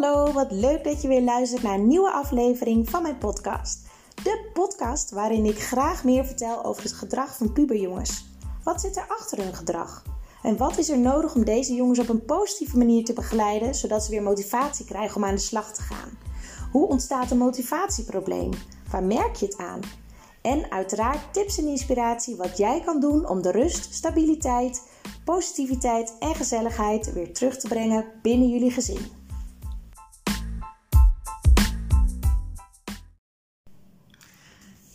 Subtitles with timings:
[0.00, 3.78] Hallo, wat leuk dat je weer luistert naar een nieuwe aflevering van mijn podcast.
[4.14, 8.26] De podcast waarin ik graag meer vertel over het gedrag van puberjongens.
[8.64, 10.02] Wat zit er achter hun gedrag?
[10.42, 14.04] En wat is er nodig om deze jongens op een positieve manier te begeleiden, zodat
[14.04, 16.18] ze weer motivatie krijgen om aan de slag te gaan?
[16.72, 18.50] Hoe ontstaat een motivatieprobleem?
[18.90, 19.80] Waar merk je het aan?
[20.42, 24.82] En uiteraard tips en inspiratie wat jij kan doen om de rust, stabiliteit,
[25.24, 29.22] positiviteit en gezelligheid weer terug te brengen binnen jullie gezin.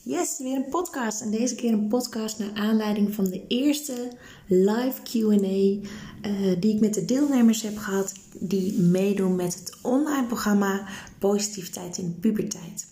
[0.09, 1.21] Yes, weer een podcast.
[1.21, 4.11] En deze keer een podcast naar aanleiding van de eerste
[4.47, 8.13] live QA uh, die ik met de deelnemers heb gehad.
[8.39, 10.87] Die meedoen met het online programma
[11.19, 12.87] Positiviteit in Puberteit.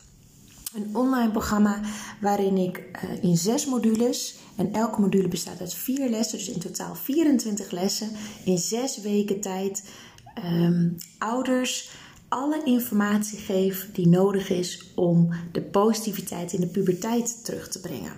[0.76, 1.82] Een online programma
[2.22, 6.60] waarin ik uh, in zes modules, en elke module bestaat uit vier lessen, dus in
[6.60, 8.10] totaal 24 lessen,
[8.44, 9.84] in zes weken tijd
[10.44, 11.90] um, ouders
[12.28, 18.12] alle informatie geef die nodig is om de positiviteit in de puberteit terug te brengen.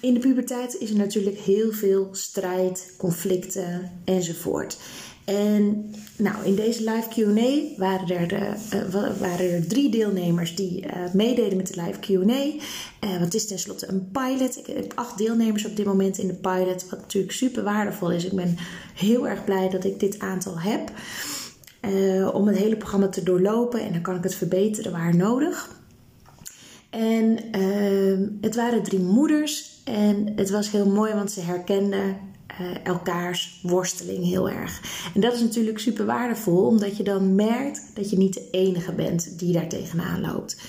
[0.00, 4.78] In de puberteit is er natuurlijk heel veel strijd, conflicten enzovoort.
[5.24, 10.84] En nou, in deze live QA waren er, de, uh, waren er drie deelnemers die
[10.84, 12.44] uh, meededen met de live QA.
[12.44, 12.60] Uh,
[13.00, 14.58] het is tenslotte een pilot.
[14.58, 18.24] Ik heb acht deelnemers op dit moment in de pilot, wat natuurlijk super waardevol is.
[18.24, 18.56] Ik ben
[18.94, 20.90] heel erg blij dat ik dit aantal heb.
[21.80, 25.76] Uh, om het hele programma te doorlopen en dan kan ik het verbeteren waar nodig.
[26.90, 32.16] En uh, het waren drie moeders en het was heel mooi, want ze herkenden
[32.60, 34.80] uh, elkaars worsteling heel erg.
[35.14, 38.92] En dat is natuurlijk super waardevol, omdat je dan merkt dat je niet de enige
[38.92, 40.60] bent die daar tegenaan loopt.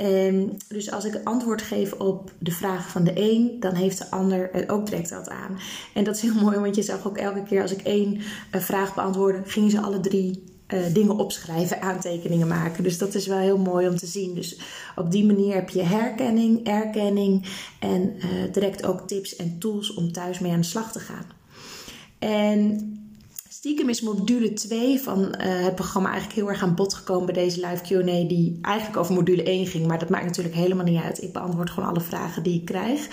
[0.00, 4.10] En dus als ik antwoord geef op de vraag van de een, dan heeft de
[4.10, 5.58] ander er ook direct wat aan.
[5.94, 8.94] En dat is heel mooi, want je zag ook elke keer als ik één vraag
[8.94, 12.82] beantwoordde, gingen ze alle drie uh, dingen opschrijven, aantekeningen maken.
[12.82, 14.34] Dus dat is wel heel mooi om te zien.
[14.34, 14.60] Dus
[14.96, 17.46] op die manier heb je herkenning, erkenning
[17.80, 21.26] en uh, direct ook tips en tools om thuis mee aan de slag te gaan.
[22.18, 22.99] En
[23.60, 27.34] stiekem is module 2 van uh, het programma eigenlijk heel erg aan bod gekomen bij
[27.34, 29.86] deze live Q&A die eigenlijk over module 1 ging.
[29.86, 31.22] Maar dat maakt natuurlijk helemaal niet uit.
[31.22, 33.08] Ik beantwoord gewoon alle vragen die ik krijg.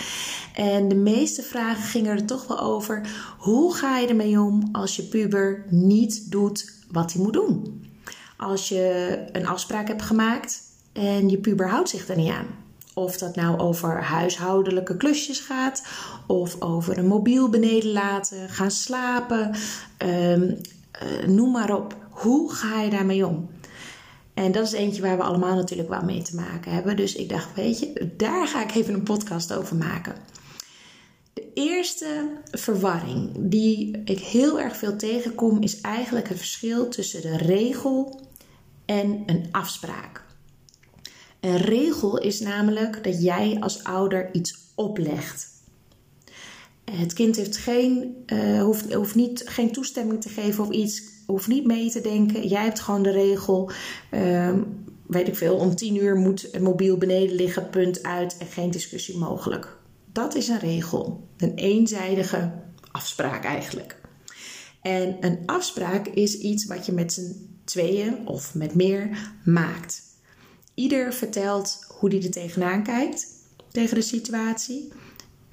[0.54, 3.10] En de meeste vragen gingen er toch wel over.
[3.38, 7.84] Hoe ga je ermee om als je puber niet doet wat hij moet doen.
[8.38, 10.62] Als je een afspraak hebt gemaakt
[10.94, 12.67] en je puber houdt zich er niet aan.
[12.98, 15.84] Of dat nou over huishoudelijke klusjes gaat,
[16.28, 19.56] of over een mobiel beneden laten, gaan slapen,
[20.06, 21.96] um, uh, noem maar op.
[22.10, 23.50] Hoe ga je daarmee om?
[24.34, 26.96] En dat is eentje waar we allemaal natuurlijk wel mee te maken hebben.
[26.96, 30.16] Dus ik dacht, weet je, daar ga ik even een podcast over maken.
[31.34, 37.38] De eerste verwarring die ik heel erg veel tegenkom is eigenlijk het verschil tussen de
[37.38, 38.22] regel
[38.86, 40.26] en een afspraak.
[41.48, 45.48] Een regel is namelijk dat jij als ouder iets oplegt.
[46.92, 51.48] Het kind heeft geen, uh, hoeft, hoeft niet, geen toestemming te geven of iets, hoeft
[51.48, 52.48] niet mee te denken.
[52.48, 53.72] Jij hebt gewoon de regel,
[54.12, 54.54] uh,
[55.08, 58.72] weet ik veel, om tien uur moet het mobiel beneden liggen, punt uit en geen
[58.72, 59.78] discussie mogelijk.
[60.12, 61.28] Dat is een regel.
[61.38, 62.52] Een eenzijdige
[62.92, 64.02] afspraak eigenlijk.
[64.82, 70.07] En een afspraak is iets wat je met z'n tweeën of met meer maakt.
[70.78, 73.28] Ieder vertelt hoe hij er tegenaan kijkt,
[73.72, 74.92] tegen de situatie.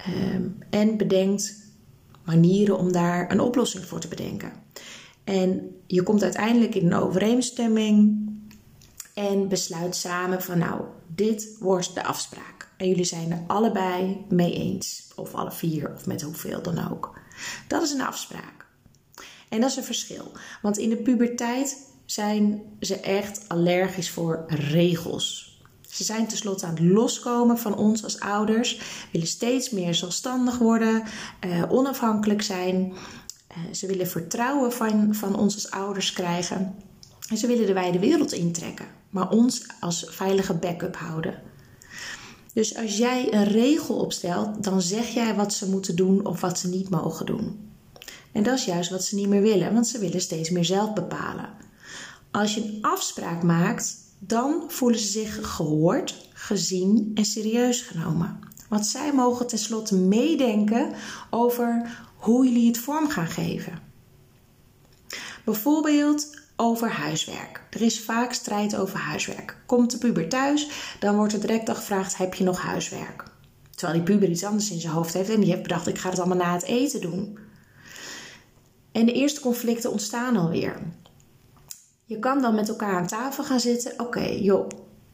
[0.07, 1.55] Um, en bedenkt
[2.25, 4.51] manieren om daar een oplossing voor te bedenken.
[5.23, 8.27] En je komt uiteindelijk in een overeenstemming
[9.13, 12.71] en besluit samen van nou, dit wordt de afspraak.
[12.77, 15.11] En jullie zijn er allebei mee eens.
[15.15, 17.19] Of alle vier, of met hoeveel dan ook.
[17.67, 18.65] Dat is een afspraak.
[19.49, 20.31] En dat is een verschil.
[20.61, 25.53] Want in de puberteit zijn ze echt allergisch voor regels.
[25.89, 28.79] Ze zijn tenslotte aan het loskomen van ons als ouders,
[29.11, 31.03] willen steeds meer zelfstandig worden,
[31.39, 32.93] eh, onafhankelijk zijn.
[33.47, 36.75] Eh, ze willen vertrouwen van, van ons als ouders krijgen.
[37.29, 41.41] En ze willen de wijde wereld intrekken, maar ons als veilige backup houden.
[42.53, 46.59] Dus als jij een regel opstelt, dan zeg jij wat ze moeten doen of wat
[46.59, 47.69] ze niet mogen doen.
[48.31, 50.93] En dat is juist wat ze niet meer willen, want ze willen steeds meer zelf
[50.93, 51.49] bepalen.
[52.35, 58.39] Als je een afspraak maakt, dan voelen ze zich gehoord, gezien en serieus genomen.
[58.69, 60.93] Want zij mogen tenslotte meedenken
[61.29, 63.79] over hoe jullie het vorm gaan geven.
[65.45, 67.63] Bijvoorbeeld over huiswerk.
[67.69, 69.57] Er is vaak strijd over huiswerk.
[69.65, 73.23] Komt de puber thuis, dan wordt er direct al gevraagd: heb je nog huiswerk?
[73.75, 76.09] Terwijl die puber iets anders in zijn hoofd heeft en die heeft bedacht: ik ga
[76.09, 77.37] het allemaal na het eten doen.
[78.91, 80.81] En de eerste conflicten ontstaan alweer.
[82.07, 83.93] Je kan dan met elkaar aan tafel gaan zitten.
[83.97, 84.67] Oké, joh,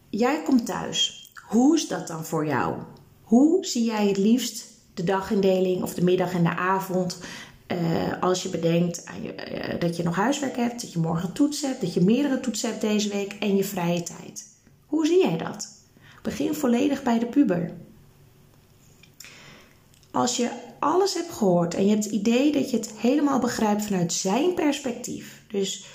[0.09, 1.31] jij komt thuis.
[1.47, 2.75] Hoe is dat dan voor jou?
[3.21, 7.19] Hoe zie jij het liefst de dagindeling of de middag en de avond?
[7.67, 9.33] Uh, als je bedenkt aan je,
[9.73, 12.69] uh, dat je nog huiswerk hebt, dat je morgen toets hebt, dat je meerdere toetsen
[12.69, 14.45] hebt deze week en je vrije tijd.
[14.85, 15.67] Hoe zie jij dat?
[16.21, 17.71] Begin volledig bij de puber.
[20.11, 20.49] Als je
[20.79, 24.53] alles hebt gehoord en je hebt het idee dat je het helemaal begrijpt vanuit zijn
[24.53, 25.85] perspectief, dus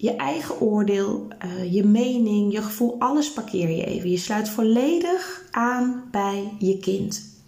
[0.00, 4.10] je eigen oordeel, uh, je mening, je gevoel, alles parkeer je even.
[4.10, 7.38] Je sluit volledig aan bij je kind.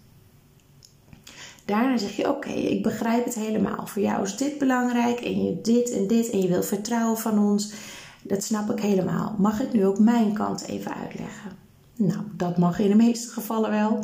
[1.65, 3.87] Daarna zeg je: Oké, ik begrijp het helemaal.
[3.87, 7.39] Voor jou is dit belangrijk en je dit en dit en je wil vertrouwen van
[7.39, 7.73] ons.
[8.21, 9.35] Dat snap ik helemaal.
[9.37, 11.51] Mag ik nu ook mijn kant even uitleggen?
[11.95, 13.99] Nou, dat mag in de meeste gevallen wel.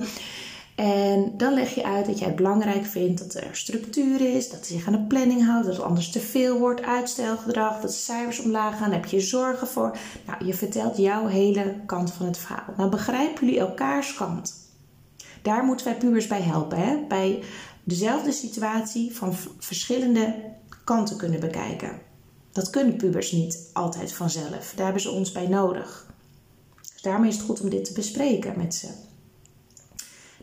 [0.80, 4.60] En dan leg je uit dat jij het belangrijk vindt dat er structuur is, dat
[4.60, 7.98] hij zich aan de planning houdt, dat het anders te veel wordt, uitstelgedrag, dat de
[7.98, 9.98] cijfers omlaag gaan, heb je zorgen voor.
[10.26, 12.74] Nou, je vertelt jouw hele kant van het verhaal.
[12.78, 14.54] Nou begrijpen jullie elkaars kant.
[15.42, 16.98] Daar moeten wij pubers bij helpen, hè?
[17.08, 17.44] bij
[17.84, 20.36] dezelfde situatie van verschillende
[20.84, 22.00] kanten kunnen bekijken.
[22.52, 24.74] Dat kunnen pubers niet altijd vanzelf.
[24.76, 26.14] Daar hebben ze ons bij nodig.
[26.94, 29.08] Dus daarmee is het goed om dit te bespreken met ze.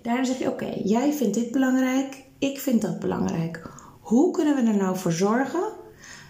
[0.07, 3.71] Daarna zeg je: Oké, jij vindt dit belangrijk, ik vind dat belangrijk.
[4.01, 5.63] Hoe kunnen we er nou voor zorgen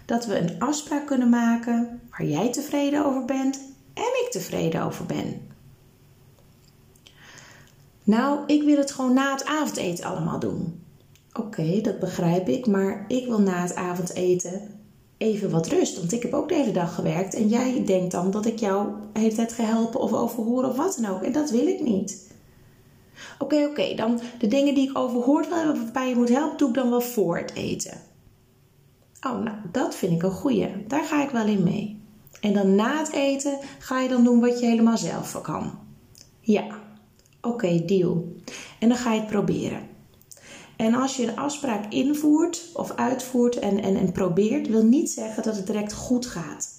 [0.05, 3.59] dat we een afspraak kunnen maken waar jij tevreden over bent
[3.93, 5.41] en ik tevreden over ben?
[8.03, 10.83] Nou, ik wil het gewoon na het avondeten allemaal doen.
[11.33, 14.61] Oké, dat begrijp ik, maar ik wil na het avondeten
[15.17, 15.97] even wat rust.
[15.97, 18.87] Want ik heb ook de hele dag gewerkt en jij denkt dan dat ik jou
[19.13, 21.21] tijd ga helpen of overhoren of wat dan ook.
[21.21, 22.25] En dat wil ik niet.
[23.39, 26.67] Oké, oké, dan de dingen die ik overhoord wil hebben waarbij je moet helpen, doe
[26.69, 27.97] ik dan wel voor het eten.
[29.27, 30.87] Oh, nou, dat vind ik een goeie.
[30.87, 32.01] Daar ga ik wel in mee.
[32.41, 35.79] En dan na het eten ga je dan doen wat je helemaal zelf kan.
[36.39, 36.67] Ja,
[37.41, 38.35] oké, deal.
[38.79, 39.87] En dan ga je het proberen.
[40.75, 45.43] En als je een afspraak invoert of uitvoert en, en, en probeert, wil niet zeggen
[45.43, 46.76] dat het direct goed gaat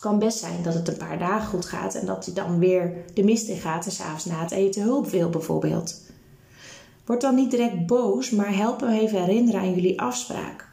[0.00, 2.92] kan best zijn dat het een paar dagen goed gaat en dat hij dan weer
[3.14, 6.00] de mist in gaat en s'avonds na het eten hulp wil bijvoorbeeld.
[7.04, 10.68] Word dan niet direct boos, maar help hem even herinneren aan jullie afspraak.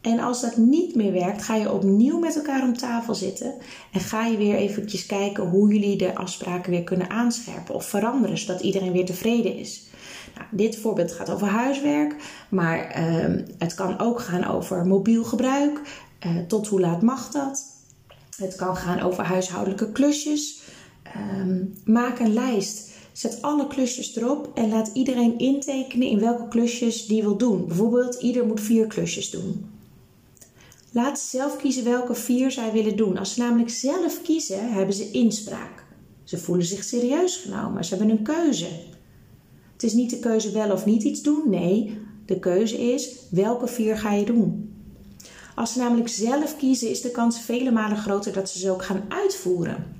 [0.00, 3.54] En als dat niet meer werkt, ga je opnieuw met elkaar om tafel zitten
[3.92, 8.38] en ga je weer eventjes kijken hoe jullie de afspraken weer kunnen aanscherpen of veranderen,
[8.38, 9.86] zodat iedereen weer tevreden is.
[10.34, 12.14] Nou, dit voorbeeld gaat over huiswerk,
[12.48, 15.80] maar uh, het kan ook gaan over mobiel gebruik,
[16.26, 17.64] uh, tot hoe laat mag dat?
[18.36, 20.62] Het kan gaan over huishoudelijke klusjes.
[21.38, 22.90] Um, maak een lijst.
[23.12, 27.66] Zet alle klusjes erop en laat iedereen intekenen in welke klusjes die wil doen.
[27.66, 29.66] Bijvoorbeeld, ieder moet vier klusjes doen.
[30.90, 33.18] Laat ze zelf kiezen welke vier zij willen doen.
[33.18, 35.84] Als ze namelijk zelf kiezen, hebben ze inspraak.
[36.24, 37.84] Ze voelen zich serieus genomen.
[37.84, 38.68] Ze hebben een keuze.
[39.72, 41.42] Het is niet de keuze wel of niet iets doen.
[41.50, 44.65] Nee, de keuze is welke vier ga je doen.
[45.56, 48.84] Als ze namelijk zelf kiezen, is de kans vele malen groter dat ze ze ook
[48.84, 49.96] gaan uitvoeren.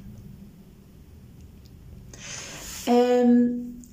[2.88, 3.84] Um,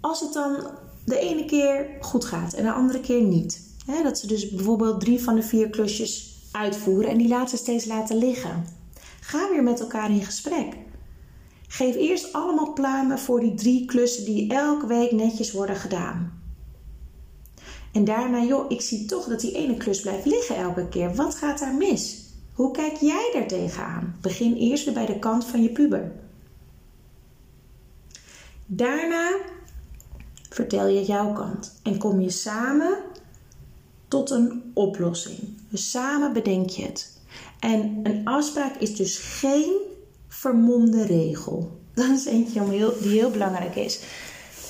[0.00, 0.66] als het dan
[1.04, 3.60] de ene keer goed gaat en de andere keer niet.
[3.86, 7.84] Hè, dat ze dus bijvoorbeeld drie van de vier klusjes uitvoeren en die laten steeds
[7.84, 8.64] laten liggen.
[9.20, 10.76] Ga weer met elkaar in gesprek.
[11.68, 16.39] Geef eerst allemaal pluimen voor die drie klussen die elke week netjes worden gedaan.
[17.92, 21.14] En daarna, joh, ik zie toch dat die ene klus blijft liggen elke keer.
[21.14, 22.24] Wat gaat daar mis?
[22.52, 24.16] Hoe kijk jij daar tegenaan?
[24.20, 26.12] Begin eerst weer bij de kant van je puber.
[28.66, 29.30] Daarna
[30.48, 32.98] vertel je jouw kant en kom je samen
[34.08, 35.38] tot een oplossing.
[35.68, 37.18] Dus samen bedenk je het.
[37.60, 39.76] En een afspraak is dus geen
[40.28, 41.78] vermomde regel.
[41.94, 42.66] Dat is eentje
[43.00, 44.00] die heel belangrijk is.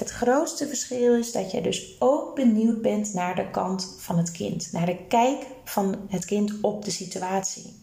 [0.01, 4.31] Het grootste verschil is dat je dus ook benieuwd bent naar de kant van het
[4.31, 7.75] kind, naar de kijk van het kind op de situatie.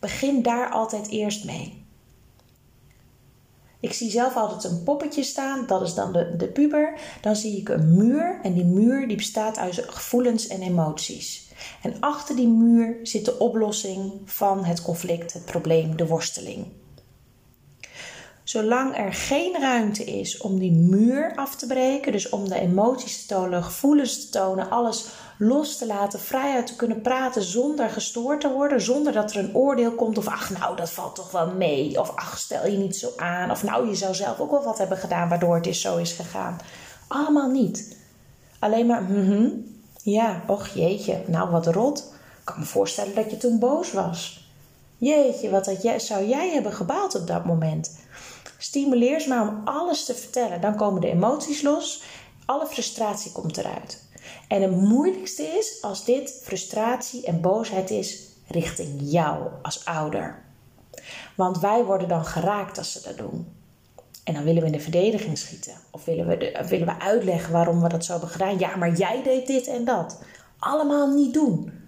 [0.00, 1.86] Begin daar altijd eerst mee.
[3.80, 6.98] Ik zie zelf altijd een poppetje staan, dat is dan de, de puber.
[7.20, 11.52] Dan zie ik een muur en die muur die bestaat uit gevoelens en emoties.
[11.82, 16.66] En achter die muur zit de oplossing van het conflict, het probleem, de worsteling.
[18.44, 23.20] Zolang er geen ruimte is om die muur af te breken, dus om de emoties
[23.20, 25.06] te tonen, gevoelens te tonen, alles
[25.38, 29.54] los te laten, vrijuit te kunnen praten zonder gestoord te worden, zonder dat er een
[29.54, 32.96] oordeel komt of ach nou dat valt toch wel mee of ach stel je niet
[32.96, 35.80] zo aan of nou je zou zelf ook wel wat hebben gedaan waardoor het is
[35.80, 36.58] zo is gegaan.
[37.08, 37.96] Allemaal niet.
[38.58, 39.72] Alleen maar, mm
[40.02, 42.12] ja, och jeetje, nou wat rot.
[42.44, 44.48] kan me voorstellen dat je toen boos was.
[44.96, 48.02] Jeetje, wat had zou jij hebben gebaald op dat moment?
[48.58, 50.60] Stimuleer ze maar om alles te vertellen.
[50.60, 52.02] Dan komen de emoties los.
[52.46, 54.08] Alle frustratie komt eruit.
[54.48, 60.42] En het moeilijkste is als dit frustratie en boosheid is richting jou als ouder.
[61.36, 63.52] Want wij worden dan geraakt als ze dat doen.
[64.24, 65.74] En dan willen we in de verdediging schieten.
[65.90, 68.58] Of willen we, willen we uitleggen waarom we dat zo hebben gedaan.
[68.58, 70.22] Ja, maar jij deed dit en dat.
[70.58, 71.83] Allemaal niet doen.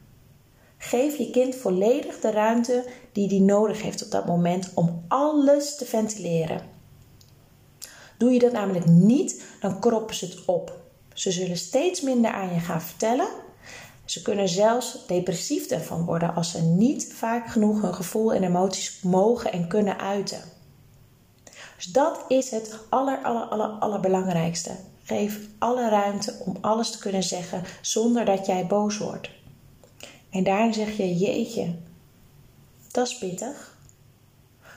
[0.87, 5.77] Geef je kind volledig de ruimte die hij nodig heeft op dat moment om alles
[5.77, 6.61] te ventileren.
[8.19, 10.79] Doe je dat namelijk niet, dan kroppen ze het op.
[11.15, 13.29] Ze zullen steeds minder aan je gaan vertellen.
[14.05, 19.01] Ze kunnen zelfs depressief ervan worden als ze niet vaak genoeg hun gevoel en emoties
[19.03, 20.41] mogen en kunnen uiten.
[21.77, 24.71] Dus dat is het aller, aller, aller, allerbelangrijkste.
[25.03, 29.31] Geef alle ruimte om alles te kunnen zeggen zonder dat jij boos wordt.
[30.37, 31.75] En daarin zeg je: Jeetje,
[32.91, 33.79] dat is pittig.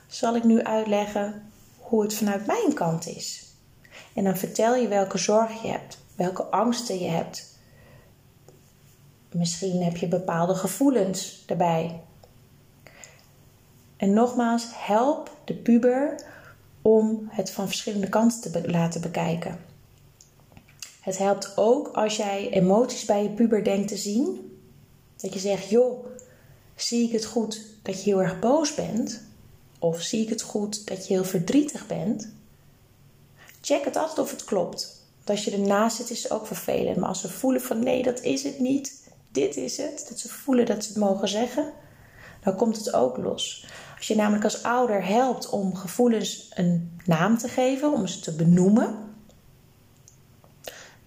[0.08, 3.46] Zal ik nu uitleggen hoe het vanuit mijn kant is?
[4.14, 7.58] En dan vertel je welke zorg je hebt, welke angsten je hebt.
[9.32, 12.02] Misschien heb je bepaalde gevoelens erbij.
[13.98, 16.24] En nogmaals, help de puber
[16.82, 19.60] om het van verschillende kanten te laten bekijken.
[21.02, 24.49] Het helpt ook als jij emoties bij je puber denkt te zien.
[25.22, 26.06] Dat je zegt, joh,
[26.76, 29.22] zie ik het goed dat je heel erg boos bent?
[29.80, 32.34] Of zie ik het goed dat je heel verdrietig bent?
[33.62, 35.04] Check het altijd of het klopt.
[35.16, 36.98] Want als je ernaast zit is het ook vervelend.
[36.98, 39.12] Maar als ze voelen van nee, dat is het niet.
[39.32, 40.06] Dit is het.
[40.10, 41.74] Dat ze voelen dat ze het mogen zeggen.
[42.44, 43.68] Dan komt het ook los.
[43.98, 48.36] Als je namelijk als ouder helpt om gevoelens een naam te geven, om ze te
[48.36, 48.96] benoemen,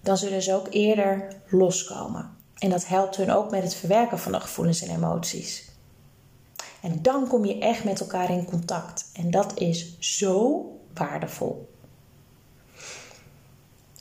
[0.01, 2.32] dan zullen ze ook eerder loskomen.
[2.63, 5.69] En dat helpt hun ook met het verwerken van de gevoelens en emoties.
[6.81, 9.09] En dan kom je echt met elkaar in contact.
[9.13, 11.69] En dat is zo waardevol.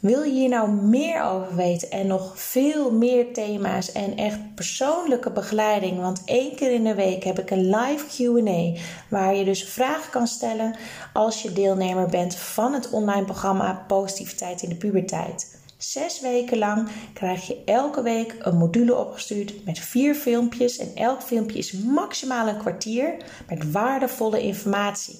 [0.01, 5.31] Wil je hier nou meer over weten en nog veel meer thema's en echt persoonlijke
[5.31, 6.01] begeleiding?
[6.01, 10.11] Want één keer in de week heb ik een live QA waar je dus vragen
[10.11, 10.77] kan stellen
[11.13, 15.62] als je deelnemer bent van het online programma Positiviteit in de Puberteit.
[15.83, 21.23] Zes weken lang krijg je elke week een module opgestuurd met vier filmpjes en elk
[21.23, 23.17] filmpje is maximaal een kwartier
[23.49, 25.19] met waardevolle informatie.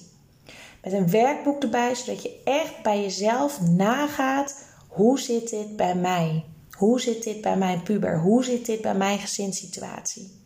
[0.83, 6.45] Met een werkboek erbij, zodat je echt bij jezelf nagaat hoe zit dit bij mij?
[6.71, 8.19] Hoe zit dit bij mijn puber?
[8.19, 10.42] Hoe zit dit bij mijn gezinssituatie?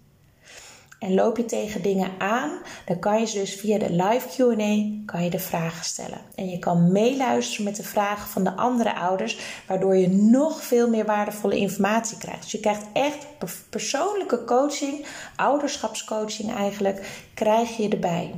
[1.00, 2.52] En loop je tegen dingen aan,
[2.86, 6.22] dan kan je ze dus via de live Q&A kan je de vragen stellen.
[6.36, 9.38] En je kan meeluisteren met de vragen van de andere ouders,
[9.68, 12.42] waardoor je nog veel meer waardevolle informatie krijgt.
[12.42, 13.28] Dus je krijgt echt
[13.70, 18.34] persoonlijke coaching, ouderschapscoaching eigenlijk, krijg je erbij.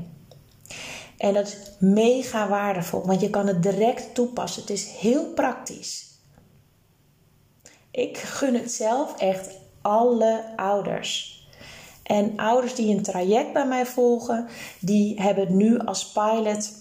[1.17, 4.61] En dat is mega waardevol, want je kan het direct toepassen.
[4.61, 6.07] Het is heel praktisch.
[7.91, 9.49] Ik gun het zelf echt
[9.81, 11.38] alle ouders.
[12.09, 14.47] En ouders die een traject bij mij volgen,
[14.79, 16.71] die hebben het nu als pilot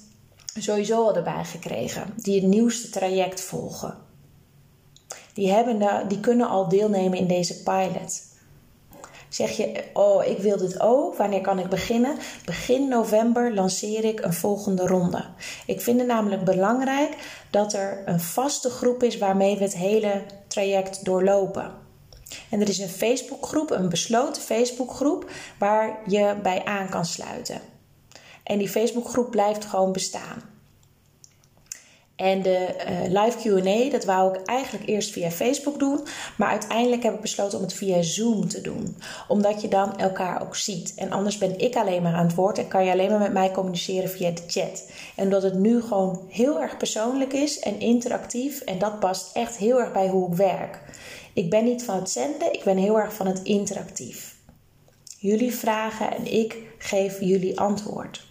[0.55, 2.13] sowieso al erbij gekregen.
[2.17, 3.97] Die het nieuwste traject volgen.
[5.35, 8.23] Die, hebben, die kunnen al deelnemen in deze pilot.
[9.29, 12.17] Zeg je, oh, ik wil dit ook, wanneer kan ik beginnen?
[12.45, 15.25] Begin november lanceer ik een volgende ronde.
[15.67, 17.17] Ik vind het namelijk belangrijk
[17.51, 21.87] dat er een vaste groep is waarmee we het hele traject doorlopen.
[22.51, 27.61] En er is een Facebookgroep, een besloten Facebookgroep, waar je bij aan kan sluiten.
[28.43, 30.43] En die Facebookgroep blijft gewoon bestaan.
[32.19, 36.01] En de uh, live QA, dat wou ik eigenlijk eerst via Facebook doen.
[36.37, 38.97] Maar uiteindelijk heb ik besloten om het via Zoom te doen.
[39.29, 40.95] Omdat je dan elkaar ook ziet.
[40.97, 43.33] En anders ben ik alleen maar aan het woord en kan je alleen maar met
[43.33, 44.91] mij communiceren via de chat.
[45.17, 48.61] En omdat het nu gewoon heel erg persoonlijk is en interactief.
[48.61, 50.81] En dat past echt heel erg bij hoe ik werk.
[51.39, 54.37] Ik ben niet van het zenden, ik ben heel erg van het interactief.
[55.19, 58.27] Jullie vragen en ik geef jullie antwoord.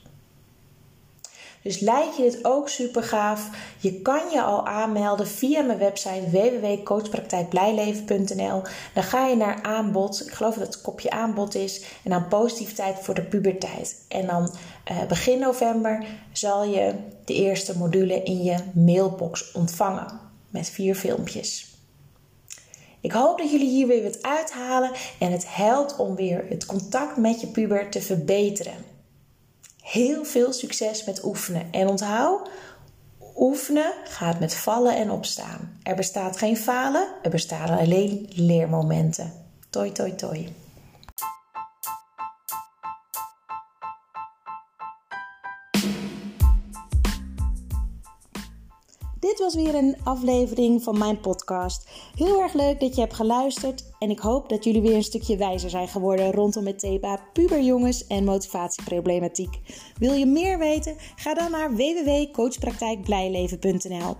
[1.61, 3.49] Dus lijkt je dit ook super gaaf?
[3.79, 8.61] Je kan je al aanmelden via mijn website www.coachpraktijkblijleven.nl.
[8.93, 10.27] Dan ga je naar aanbod.
[10.27, 11.83] Ik geloof dat het kopje aanbod is.
[12.03, 14.05] En dan positiviteit voor de puberteit.
[14.07, 14.53] En dan
[14.91, 16.93] uh, begin november zal je
[17.25, 20.19] de eerste module in je mailbox ontvangen.
[20.49, 21.66] Met vier filmpjes.
[23.07, 27.17] Ik hoop dat jullie hier weer wat uithalen en het helpt om weer het contact
[27.17, 28.73] met je puber te verbeteren.
[29.81, 31.67] Heel veel succes met oefenen.
[31.71, 32.49] En onthoud,
[33.35, 35.79] oefenen gaat met vallen en opstaan.
[35.83, 39.33] Er bestaat geen falen, er bestaan alleen leermomenten.
[39.69, 40.47] Toi, toi, toi.
[49.53, 51.89] Was weer een aflevering van mijn podcast.
[52.15, 55.37] Heel erg leuk dat je hebt geluisterd en ik hoop dat jullie weer een stukje
[55.37, 59.59] wijzer zijn geworden rondom het thema puberjongens en motivatieproblematiek.
[59.99, 60.95] Wil je meer weten?
[61.15, 64.15] Ga dan naar www.coachpraktijkblijleven.nl.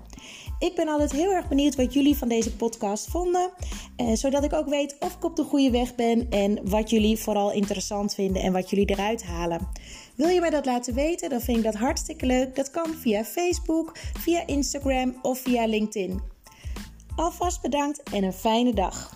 [0.59, 3.51] Ik ben altijd heel erg benieuwd wat jullie van deze podcast vonden,
[3.95, 7.17] eh, zodat ik ook weet of ik op de goede weg ben en wat jullie
[7.17, 9.67] vooral interessant vinden en wat jullie eruit halen.
[10.17, 11.29] Wil je mij dat laten weten?
[11.29, 12.55] Dan vind ik dat hartstikke leuk.
[12.55, 16.21] Dat kan via Facebook, via Instagram of via LinkedIn.
[17.15, 19.15] Alvast bedankt en een fijne dag.